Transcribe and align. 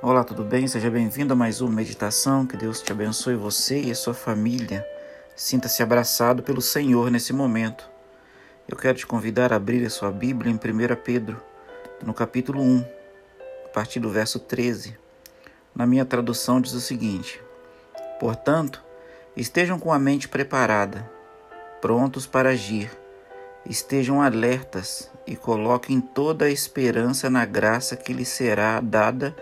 Olá, 0.00 0.22
tudo 0.22 0.44
bem? 0.44 0.68
Seja 0.68 0.88
bem-vindo 0.88 1.32
a 1.32 1.36
mais 1.36 1.60
uma 1.60 1.72
meditação. 1.74 2.46
Que 2.46 2.56
Deus 2.56 2.80
te 2.80 2.92
abençoe 2.92 3.34
você 3.34 3.80
e 3.80 3.90
a 3.90 3.96
sua 3.96 4.14
família. 4.14 4.86
Sinta-se 5.34 5.82
abraçado 5.82 6.40
pelo 6.40 6.62
Senhor 6.62 7.10
nesse 7.10 7.32
momento. 7.32 7.84
Eu 8.68 8.76
quero 8.76 8.96
te 8.96 9.04
convidar 9.04 9.52
a 9.52 9.56
abrir 9.56 9.84
a 9.84 9.90
sua 9.90 10.12
Bíblia 10.12 10.52
em 10.52 10.54
1 10.54 10.94
Pedro, 11.02 11.42
no 12.00 12.14
capítulo 12.14 12.62
1, 12.62 12.84
a 13.64 13.68
partir 13.70 13.98
do 13.98 14.08
verso 14.08 14.38
13. 14.38 14.96
Na 15.74 15.84
minha 15.84 16.04
tradução 16.04 16.60
diz 16.60 16.74
o 16.74 16.80
seguinte: 16.80 17.42
Portanto, 18.20 18.80
estejam 19.36 19.80
com 19.80 19.92
a 19.92 19.98
mente 19.98 20.28
preparada, 20.28 21.10
prontos 21.80 22.24
para 22.24 22.50
agir. 22.50 22.88
Estejam 23.68 24.22
alertas 24.22 25.10
e 25.26 25.34
coloquem 25.34 26.00
toda 26.00 26.44
a 26.44 26.50
esperança 26.50 27.28
na 27.28 27.44
graça 27.44 27.96
que 27.96 28.12
lhes 28.12 28.28
será 28.28 28.80
dada 28.80 29.34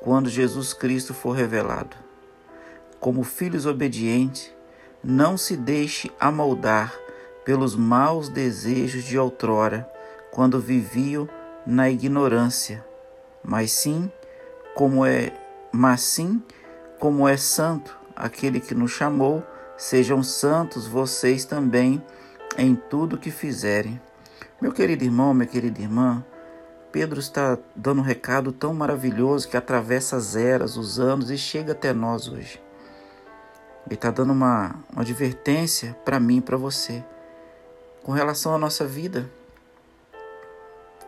quando 0.00 0.28
Jesus 0.28 0.72
Cristo 0.72 1.14
for 1.14 1.32
revelado. 1.32 1.96
Como 2.98 3.22
filhos 3.22 3.66
obedientes, 3.66 4.52
não 5.02 5.36
se 5.36 5.56
deixe 5.56 6.10
amoldar 6.18 6.94
pelos 7.44 7.74
maus 7.74 8.28
desejos 8.28 9.04
de 9.04 9.18
outrora, 9.18 9.88
quando 10.30 10.60
viviam 10.60 11.28
na 11.66 11.90
ignorância, 11.90 12.84
mas 13.42 13.72
sim 13.72 14.10
como 14.74 15.04
é, 15.04 15.32
mas 15.72 16.02
sim 16.02 16.42
como 16.98 17.26
é 17.26 17.36
santo 17.36 17.98
aquele 18.14 18.60
que 18.60 18.74
nos 18.74 18.92
chamou, 18.92 19.42
sejam 19.76 20.22
santos 20.22 20.86
vocês 20.86 21.44
também 21.44 22.02
em 22.56 22.74
tudo 22.74 23.18
que 23.18 23.30
fizerem. 23.30 24.00
Meu 24.60 24.72
querido 24.72 25.04
irmão, 25.04 25.32
minha 25.32 25.46
querida 25.46 25.80
irmã, 25.80 26.24
Pedro 26.92 27.20
está 27.20 27.56
dando 27.74 28.00
um 28.00 28.04
recado 28.04 28.50
tão 28.52 28.74
maravilhoso 28.74 29.48
que 29.48 29.56
atravessa 29.56 30.16
as 30.16 30.34
eras, 30.34 30.76
os 30.76 30.98
anos 30.98 31.30
e 31.30 31.38
chega 31.38 31.72
até 31.72 31.92
nós 31.92 32.26
hoje. 32.28 32.60
Ele 33.86 33.94
está 33.94 34.10
dando 34.10 34.32
uma, 34.32 34.74
uma 34.92 35.02
advertência 35.02 35.96
para 36.04 36.18
mim 36.18 36.38
e 36.38 36.40
para 36.40 36.56
você 36.56 37.04
com 38.02 38.12
relação 38.12 38.54
à 38.54 38.58
nossa 38.58 38.84
vida, 38.84 39.30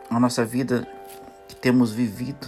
a 0.09 0.19
nossa 0.19 0.45
vida 0.45 0.87
que 1.47 1.55
temos 1.55 1.91
vivido. 1.91 2.47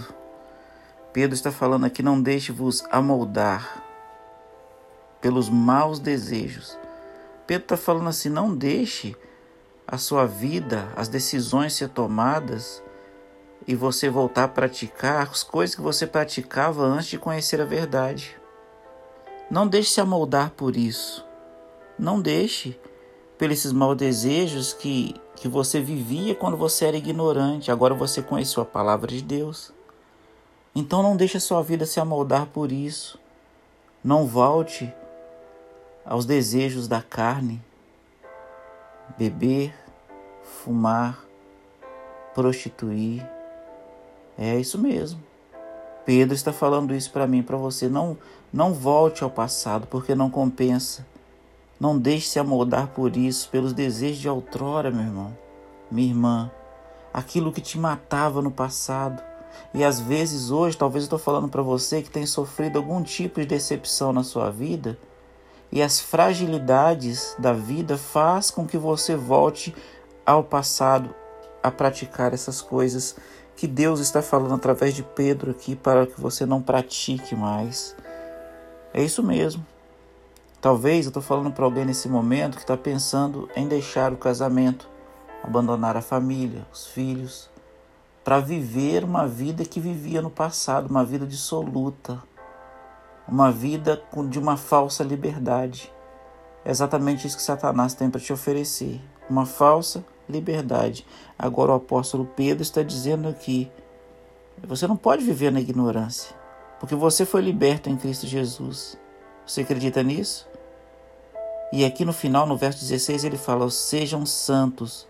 Pedro 1.12 1.34
está 1.34 1.50
falando 1.50 1.86
aqui: 1.86 2.02
não 2.02 2.20
deixe-vos 2.20 2.84
amoldar 2.90 3.82
pelos 5.20 5.48
maus 5.48 5.98
desejos. 5.98 6.78
Pedro 7.46 7.64
está 7.64 7.76
falando 7.76 8.08
assim: 8.08 8.28
não 8.28 8.54
deixe 8.54 9.16
a 9.86 9.98
sua 9.98 10.26
vida, 10.26 10.88
as 10.96 11.08
decisões 11.08 11.74
ser 11.74 11.88
tomadas 11.88 12.82
e 13.66 13.74
você 13.74 14.08
voltar 14.08 14.44
a 14.44 14.48
praticar 14.48 15.22
as 15.22 15.42
coisas 15.42 15.74
que 15.74 15.82
você 15.82 16.06
praticava 16.06 16.82
antes 16.84 17.08
de 17.08 17.18
conhecer 17.18 17.60
a 17.60 17.64
verdade. 17.64 18.36
Não 19.50 19.66
deixe 19.66 19.90
se 19.90 20.00
amoldar 20.00 20.50
por 20.50 20.76
isso. 20.76 21.24
Não 21.98 22.20
deixe 22.20 22.78
pelos 23.38 23.58
esses 23.58 23.72
maus 23.72 23.96
desejos 23.96 24.72
que, 24.72 25.14
que 25.34 25.48
você 25.48 25.80
vivia 25.80 26.34
quando 26.34 26.56
você 26.56 26.86
era 26.86 26.96
ignorante. 26.96 27.70
Agora 27.70 27.94
você 27.94 28.22
conheceu 28.22 28.62
a 28.62 28.66
palavra 28.66 29.08
de 29.08 29.22
Deus. 29.22 29.72
Então 30.74 31.02
não 31.02 31.16
deixe 31.16 31.36
a 31.36 31.40
sua 31.40 31.62
vida 31.62 31.86
se 31.86 31.98
amoldar 31.98 32.46
por 32.46 32.70
isso. 32.70 33.18
Não 34.02 34.26
volte 34.26 34.92
aos 36.04 36.24
desejos 36.24 36.86
da 36.86 37.02
carne. 37.02 37.62
Beber, 39.16 39.74
fumar, 40.42 41.24
prostituir. 42.34 43.35
É 44.38 44.58
isso 44.58 44.78
mesmo. 44.78 45.20
Pedro 46.04 46.34
está 46.34 46.52
falando 46.52 46.94
isso 46.94 47.10
para 47.10 47.26
mim, 47.26 47.42
para 47.42 47.56
você. 47.56 47.88
Não, 47.88 48.16
não 48.52 48.72
volte 48.72 49.24
ao 49.24 49.30
passado, 49.30 49.86
porque 49.88 50.14
não 50.14 50.30
compensa. 50.30 51.06
Não 51.78 51.98
deixe 51.98 52.28
se 52.28 52.38
amoldar 52.38 52.88
por 52.88 53.16
isso, 53.16 53.50
pelos 53.50 53.72
desejos 53.72 54.18
de 54.18 54.28
outrora, 54.28 54.90
meu 54.90 55.02
irmão, 55.02 55.36
minha 55.90 56.08
irmã. 56.08 56.50
Aquilo 57.12 57.52
que 57.52 57.60
te 57.60 57.78
matava 57.78 58.40
no 58.40 58.50
passado. 58.50 59.22
E 59.74 59.82
às 59.84 60.00
vezes 60.00 60.50
hoje, 60.50 60.76
talvez 60.76 61.04
eu 61.04 61.06
estou 61.06 61.18
falando 61.18 61.48
para 61.48 61.62
você 61.62 62.02
que 62.02 62.10
tem 62.10 62.24
sofrido 62.24 62.78
algum 62.78 63.02
tipo 63.02 63.40
de 63.40 63.46
decepção 63.46 64.12
na 64.12 64.22
sua 64.22 64.50
vida. 64.50 64.98
E 65.72 65.82
as 65.82 65.98
fragilidades 65.98 67.34
da 67.38 67.52
vida 67.52 67.98
faz 67.98 68.50
com 68.50 68.66
que 68.66 68.78
você 68.78 69.16
volte 69.16 69.74
ao 70.24 70.44
passado 70.44 71.14
a 71.62 71.70
praticar 71.70 72.32
essas 72.32 72.62
coisas 72.62 73.16
que 73.56 73.66
Deus 73.66 74.00
está 74.00 74.20
falando 74.20 74.54
através 74.54 74.94
de 74.94 75.02
Pedro 75.02 75.50
aqui 75.50 75.74
para 75.74 76.06
que 76.06 76.20
você 76.20 76.44
não 76.44 76.60
pratique 76.60 77.34
mais. 77.34 77.96
É 78.92 79.02
isso 79.02 79.22
mesmo. 79.22 79.64
Talvez 80.60 81.06
eu 81.06 81.10
estou 81.10 81.22
falando 81.22 81.52
para 81.52 81.64
alguém 81.64 81.84
nesse 81.84 82.08
momento 82.08 82.56
que 82.56 82.62
está 82.62 82.76
pensando 82.76 83.48
em 83.56 83.66
deixar 83.66 84.12
o 84.12 84.16
casamento, 84.16 84.88
abandonar 85.42 85.96
a 85.96 86.02
família, 86.02 86.66
os 86.72 86.86
filhos, 86.86 87.48
para 88.24 88.40
viver 88.40 89.04
uma 89.04 89.26
vida 89.26 89.64
que 89.64 89.78
vivia 89.78 90.20
no 90.20 90.30
passado, 90.30 90.90
uma 90.90 91.04
vida 91.04 91.26
dissoluta, 91.26 92.22
uma 93.28 93.52
vida 93.52 94.02
de 94.28 94.38
uma 94.38 94.56
falsa 94.56 95.04
liberdade. 95.04 95.92
É 96.64 96.70
exatamente 96.70 97.26
isso 97.26 97.36
que 97.36 97.42
Satanás 97.42 97.94
tem 97.94 98.10
para 98.10 98.20
te 98.20 98.32
oferecer: 98.32 99.00
uma 99.30 99.46
falsa 99.46 99.98
liberdade. 99.98 100.15
Agora 101.38 101.72
o 101.72 101.76
apóstolo 101.76 102.26
Pedro 102.36 102.62
está 102.62 102.82
dizendo 102.82 103.28
aqui: 103.28 103.70
você 104.64 104.86
não 104.86 104.96
pode 104.96 105.24
viver 105.24 105.52
na 105.52 105.60
ignorância, 105.60 106.34
porque 106.80 106.94
você 106.94 107.24
foi 107.24 107.42
liberto 107.42 107.88
em 107.88 107.96
Cristo 107.96 108.26
Jesus. 108.26 108.98
Você 109.46 109.60
acredita 109.60 110.02
nisso? 110.02 110.48
E 111.72 111.84
aqui 111.84 112.04
no 112.04 112.12
final, 112.12 112.46
no 112.46 112.56
verso 112.56 112.80
16, 112.80 113.24
ele 113.24 113.36
fala: 113.36 113.68
Sejam 113.70 114.24
santos, 114.24 115.06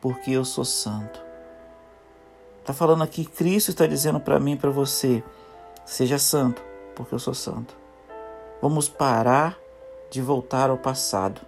porque 0.00 0.32
eu 0.32 0.44
sou 0.44 0.64
santo. 0.64 1.20
Está 2.60 2.72
falando 2.72 3.02
aqui, 3.02 3.24
Cristo 3.24 3.70
está 3.70 3.86
dizendo 3.86 4.20
para 4.20 4.40
mim 4.40 4.52
e 4.52 4.56
para 4.56 4.70
você: 4.70 5.22
Seja 5.84 6.18
santo, 6.18 6.62
porque 6.94 7.14
eu 7.14 7.18
sou 7.18 7.34
santo. 7.34 7.76
Vamos 8.60 8.88
parar 8.88 9.56
de 10.10 10.20
voltar 10.20 10.70
ao 10.70 10.78
passado. 10.78 11.40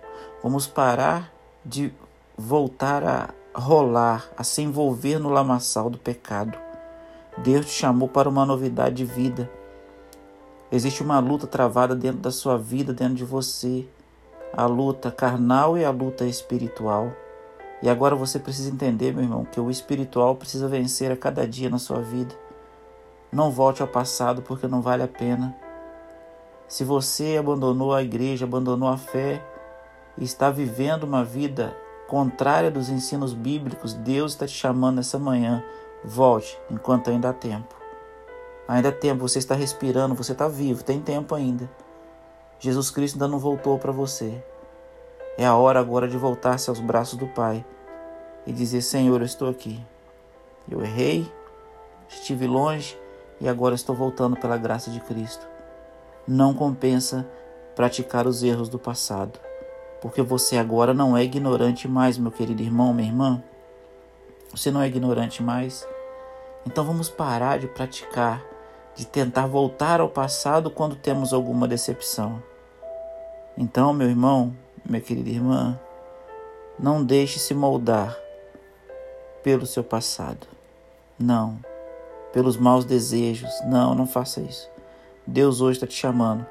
Vamos 0.42 0.66
parar 0.66 1.32
de 1.64 1.92
voltar 2.40 3.04
a 3.04 3.34
rolar, 3.54 4.30
a 4.34 4.42
se 4.42 4.62
envolver 4.62 5.18
no 5.18 5.28
lamaçal 5.28 5.90
do 5.90 5.98
pecado. 5.98 6.58
Deus 7.36 7.66
te 7.66 7.72
chamou 7.72 8.08
para 8.08 8.30
uma 8.30 8.46
novidade 8.46 8.96
de 8.96 9.04
vida. 9.04 9.50
Existe 10.72 11.02
uma 11.02 11.18
luta 11.18 11.46
travada 11.46 11.94
dentro 11.94 12.20
da 12.20 12.30
sua 12.30 12.56
vida, 12.56 12.94
dentro 12.94 13.14
de 13.14 13.26
você. 13.26 13.86
A 14.54 14.64
luta 14.64 15.10
carnal 15.10 15.76
e 15.76 15.84
a 15.84 15.90
luta 15.90 16.24
espiritual. 16.24 17.12
E 17.82 17.90
agora 17.90 18.16
você 18.16 18.38
precisa 18.38 18.70
entender, 18.70 19.12
meu 19.12 19.24
irmão, 19.24 19.44
que 19.44 19.60
o 19.60 19.70
espiritual 19.70 20.34
precisa 20.34 20.66
vencer 20.66 21.12
a 21.12 21.16
cada 21.16 21.46
dia 21.46 21.68
na 21.68 21.78
sua 21.78 22.00
vida. 22.00 22.34
Não 23.30 23.50
volte 23.50 23.82
ao 23.82 23.88
passado 23.88 24.40
porque 24.40 24.66
não 24.66 24.80
vale 24.80 25.02
a 25.02 25.08
pena. 25.08 25.54
Se 26.66 26.84
você 26.84 27.36
abandonou 27.38 27.92
a 27.92 28.02
igreja, 28.02 28.46
abandonou 28.46 28.88
a 28.88 28.96
fé 28.96 29.44
e 30.16 30.24
está 30.24 30.50
vivendo 30.50 31.04
uma 31.04 31.22
vida 31.22 31.76
contrária 32.10 32.72
dos 32.72 32.88
ensinos 32.88 33.32
bíblicos, 33.32 33.94
Deus 33.94 34.32
está 34.32 34.44
te 34.44 34.52
chamando 34.52 34.96
nessa 34.96 35.16
manhã. 35.16 35.62
Volte 36.04 36.58
enquanto 36.68 37.08
ainda 37.08 37.28
há 37.28 37.32
tempo. 37.32 37.72
Ainda 38.66 38.88
há 38.88 38.92
tempo, 38.92 39.20
você 39.20 39.38
está 39.38 39.54
respirando, 39.54 40.16
você 40.16 40.32
está 40.32 40.48
vivo, 40.48 40.82
tem 40.82 41.00
tempo 41.00 41.36
ainda. 41.36 41.70
Jesus 42.58 42.90
Cristo 42.90 43.14
ainda 43.14 43.28
não 43.28 43.38
voltou 43.38 43.78
para 43.78 43.92
você. 43.92 44.42
É 45.38 45.46
a 45.46 45.54
hora 45.54 45.78
agora 45.78 46.08
de 46.08 46.16
voltar-se 46.16 46.68
aos 46.68 46.80
braços 46.80 47.16
do 47.16 47.28
Pai 47.28 47.64
e 48.44 48.52
dizer: 48.52 48.82
Senhor, 48.82 49.20
eu 49.20 49.26
estou 49.26 49.48
aqui. 49.48 49.80
Eu 50.68 50.82
errei, 50.82 51.30
estive 52.08 52.48
longe 52.48 52.98
e 53.40 53.48
agora 53.48 53.76
estou 53.76 53.94
voltando 53.94 54.36
pela 54.36 54.56
graça 54.56 54.90
de 54.90 54.98
Cristo. 54.98 55.46
Não 56.26 56.54
compensa 56.54 57.24
praticar 57.76 58.26
os 58.26 58.42
erros 58.42 58.68
do 58.68 58.80
passado 58.80 59.38
porque 60.00 60.22
você 60.22 60.56
agora 60.56 60.94
não 60.94 61.16
é 61.16 61.22
ignorante 61.22 61.86
mais, 61.86 62.16
meu 62.16 62.30
querido 62.30 62.62
irmão, 62.62 62.94
minha 62.94 63.08
irmã. 63.08 63.42
Você 64.50 64.70
não 64.70 64.80
é 64.80 64.86
ignorante 64.86 65.42
mais. 65.42 65.86
Então 66.66 66.84
vamos 66.84 67.08
parar 67.08 67.58
de 67.58 67.66
praticar, 67.66 68.42
de 68.94 69.06
tentar 69.06 69.46
voltar 69.46 70.00
ao 70.00 70.08
passado 70.08 70.70
quando 70.70 70.96
temos 70.96 71.32
alguma 71.32 71.68
decepção. 71.68 72.42
Então, 73.56 73.92
meu 73.92 74.08
irmão, 74.08 74.56
minha 74.84 75.00
querida 75.00 75.28
irmã, 75.28 75.78
não 76.78 77.04
deixe 77.04 77.38
se 77.38 77.52
moldar 77.54 78.16
pelo 79.42 79.66
seu 79.66 79.84
passado. 79.84 80.46
Não. 81.18 81.58
Pelos 82.32 82.56
maus 82.56 82.84
desejos. 82.84 83.50
Não, 83.66 83.94
não 83.94 84.06
faça 84.06 84.40
isso. 84.40 84.70
Deus 85.26 85.60
hoje 85.60 85.76
está 85.76 85.86
te 85.86 85.94
chamando 85.94 86.46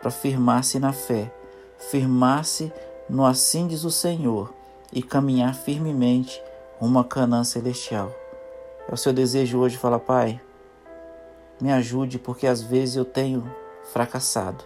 para 0.00 0.10
firmar-se 0.10 0.78
na 0.78 0.92
fé, 0.92 1.32
firmar-se 1.78 2.72
no 3.10 3.26
assim 3.26 3.66
diz 3.66 3.82
o 3.84 3.90
Senhor 3.90 4.54
e 4.92 5.02
caminhar 5.02 5.54
firmemente 5.54 6.40
rumo 6.78 6.98
a 7.00 7.04
Canaã 7.04 7.42
celestial. 7.44 8.12
É 8.88 8.94
o 8.94 8.96
seu 8.96 9.12
desejo 9.12 9.58
hoje 9.58 9.76
falar, 9.76 9.98
Pai, 9.98 10.40
Me 11.60 11.70
ajude, 11.70 12.18
porque 12.18 12.46
às 12.46 12.62
vezes 12.62 12.96
eu 12.96 13.04
tenho 13.04 13.44
fracassado. 13.92 14.64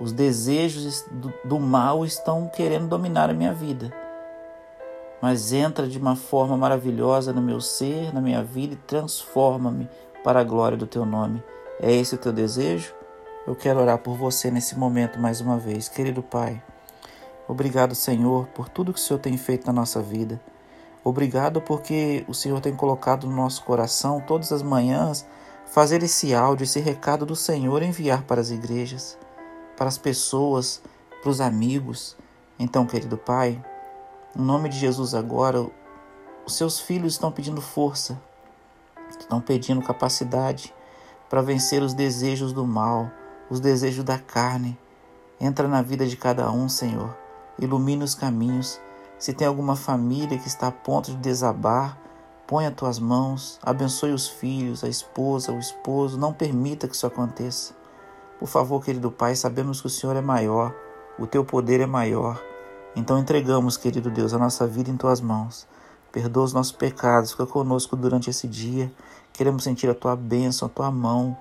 Os 0.00 0.10
desejos 0.10 1.04
do 1.44 1.60
mal 1.60 2.04
estão 2.04 2.48
querendo 2.48 2.88
dominar 2.88 3.30
a 3.30 3.34
minha 3.34 3.52
vida. 3.52 3.92
Mas 5.22 5.52
entra 5.52 5.86
de 5.86 5.96
uma 5.96 6.16
forma 6.16 6.56
maravilhosa 6.56 7.32
no 7.32 7.40
meu 7.40 7.60
ser, 7.60 8.12
na 8.12 8.20
minha 8.20 8.42
vida 8.42 8.74
e 8.74 8.78
transforma-me 8.78 9.88
para 10.24 10.40
a 10.40 10.44
glória 10.44 10.76
do 10.76 10.88
teu 10.88 11.06
nome. 11.06 11.40
É 11.80 11.92
esse 11.92 12.16
o 12.16 12.18
teu 12.18 12.32
desejo? 12.32 12.92
Eu 13.46 13.54
quero 13.54 13.80
orar 13.80 13.98
por 13.98 14.16
você 14.16 14.50
nesse 14.50 14.76
momento 14.76 15.20
mais 15.20 15.40
uma 15.40 15.56
vez. 15.56 15.88
Querido 15.88 16.20
Pai, 16.20 16.60
obrigado, 17.48 17.94
Senhor, 17.94 18.46
por 18.48 18.68
tudo 18.68 18.92
que 18.92 18.98
o 18.98 19.02
Senhor 19.02 19.18
tem 19.18 19.36
feito 19.36 19.66
na 19.66 19.72
nossa 19.72 20.02
vida. 20.02 20.40
Obrigado 21.04 21.60
porque 21.60 22.24
o 22.26 22.34
Senhor 22.34 22.60
tem 22.60 22.74
colocado 22.74 23.26
no 23.26 23.36
nosso 23.36 23.62
coração 23.62 24.20
todas 24.20 24.50
as 24.50 24.62
manhãs 24.62 25.24
fazer 25.66 26.02
esse 26.02 26.34
áudio, 26.34 26.64
esse 26.64 26.80
recado 26.80 27.26
do 27.26 27.36
Senhor 27.36 27.82
enviar 27.82 28.22
para 28.22 28.40
as 28.40 28.50
igrejas, 28.50 29.18
para 29.76 29.86
as 29.86 29.98
pessoas, 29.98 30.82
para 31.20 31.30
os 31.30 31.40
amigos. 31.40 32.16
Então, 32.58 32.86
querido 32.86 33.16
Pai, 33.16 33.62
em 34.34 34.42
nome 34.42 34.68
de 34.68 34.78
Jesus 34.78 35.14
agora, 35.14 35.66
os 36.46 36.56
seus 36.56 36.80
filhos 36.80 37.14
estão 37.14 37.30
pedindo 37.30 37.60
força, 37.60 38.20
estão 39.18 39.40
pedindo 39.40 39.82
capacidade 39.82 40.74
para 41.28 41.42
vencer 41.42 41.82
os 41.82 41.92
desejos 41.92 42.52
do 42.52 42.66
mal, 42.66 43.10
os 43.50 43.60
desejos 43.60 44.04
da 44.04 44.18
carne. 44.18 44.78
Entra 45.40 45.68
na 45.68 45.82
vida 45.82 46.06
de 46.06 46.16
cada 46.16 46.50
um, 46.50 46.68
Senhor. 46.68 47.25
Ilumina 47.58 48.04
os 48.04 48.14
caminhos. 48.14 48.80
Se 49.18 49.32
tem 49.32 49.46
alguma 49.46 49.76
família 49.76 50.38
que 50.38 50.46
está 50.46 50.68
a 50.68 50.72
ponto 50.72 51.10
de 51.10 51.16
desabar, 51.16 51.98
põe 52.46 52.66
as 52.66 52.74
tuas 52.74 52.98
mãos, 52.98 53.58
abençoe 53.62 54.12
os 54.12 54.28
filhos, 54.28 54.84
a 54.84 54.88
esposa, 54.88 55.52
o 55.52 55.58
esposo, 55.58 56.18
não 56.18 56.32
permita 56.32 56.86
que 56.86 56.94
isso 56.94 57.06
aconteça. 57.06 57.74
Por 58.38 58.46
favor, 58.46 58.84
querido 58.84 59.10
Pai, 59.10 59.34
sabemos 59.34 59.80
que 59.80 59.86
o 59.86 59.90
Senhor 59.90 60.14
é 60.14 60.20
maior, 60.20 60.74
o 61.18 61.26
teu 61.26 61.44
poder 61.44 61.80
é 61.80 61.86
maior. 61.86 62.40
Então 62.94 63.18
entregamos, 63.18 63.76
querido 63.76 64.10
Deus, 64.10 64.34
a 64.34 64.38
nossa 64.38 64.66
vida 64.66 64.90
em 64.90 64.96
tuas 64.96 65.20
mãos. 65.20 65.66
Perdoa 66.12 66.44
os 66.44 66.52
nossos 66.52 66.72
pecados, 66.72 67.32
fica 67.32 67.46
conosco 67.46 67.96
durante 67.96 68.30
esse 68.30 68.46
dia. 68.46 68.92
Queremos 69.32 69.64
sentir 69.64 69.88
a 69.90 69.94
tua 69.94 70.14
bênção, 70.14 70.66
a 70.66 70.70
tua 70.70 70.90
mão. 70.90 71.36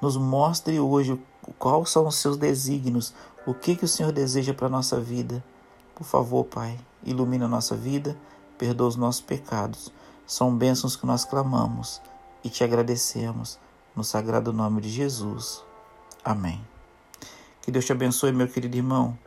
Nos 0.00 0.16
mostre 0.16 0.78
hoje 0.78 1.20
quais 1.58 1.90
são 1.90 2.06
os 2.06 2.16
seus 2.16 2.36
desígnios, 2.36 3.12
o 3.46 3.54
que, 3.54 3.74
que 3.74 3.84
o 3.84 3.88
Senhor 3.88 4.12
deseja 4.12 4.54
para 4.54 4.66
a 4.66 4.70
nossa 4.70 5.00
vida. 5.00 5.42
Por 6.00 6.06
favor, 6.06 6.44
Pai, 6.46 6.78
ilumina 7.04 7.44
a 7.44 7.48
nossa 7.48 7.76
vida, 7.76 8.16
perdoa 8.56 8.88
os 8.88 8.96
nossos 8.96 9.20
pecados. 9.20 9.92
São 10.26 10.56
bênçãos 10.56 10.96
que 10.96 11.04
nós 11.04 11.26
clamamos 11.26 12.00
e 12.42 12.48
te 12.48 12.64
agradecemos 12.64 13.58
no 13.94 14.02
sagrado 14.02 14.50
nome 14.50 14.80
de 14.80 14.88
Jesus. 14.88 15.62
Amém. 16.24 16.58
Que 17.60 17.70
Deus 17.70 17.84
te 17.84 17.92
abençoe, 17.92 18.32
meu 18.32 18.48
querido 18.48 18.78
irmão. 18.78 19.18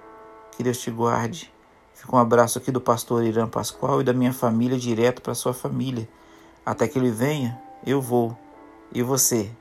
Que 0.57 0.63
Deus 0.63 0.79
te 0.79 0.89
guarde. 0.89 1.53
Fica 1.93 2.15
um 2.15 2.17
abraço 2.17 2.57
aqui 2.57 2.71
do 2.71 2.81
pastor 2.81 3.23
Irã 3.23 3.47
Pascoal 3.47 4.01
e 4.01 4.03
da 4.03 4.11
minha 4.11 4.33
família 4.33 4.75
direto 4.75 5.21
para 5.21 5.35
sua 5.35 5.53
família. 5.53 6.09
Até 6.65 6.87
que 6.87 6.97
ele 6.97 7.11
venha, 7.11 7.61
eu 7.85 8.01
vou. 8.01 8.35
E 8.91 9.03
você? 9.03 9.51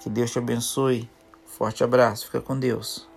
Que 0.00 0.10
Deus 0.10 0.32
te 0.32 0.40
abençoe. 0.40 1.08
Forte 1.44 1.84
abraço. 1.84 2.26
Fica 2.26 2.40
com 2.40 2.58
Deus. 2.58 3.08